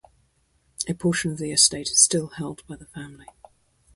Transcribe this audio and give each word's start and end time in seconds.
A 0.89 0.95
portion 0.95 1.31
of 1.31 1.37
the 1.37 1.51
estate 1.51 1.87
is 1.89 2.01
still 2.01 2.29
held 2.29 2.65
by 2.65 2.75
the 2.75 2.87
family. 2.87 3.27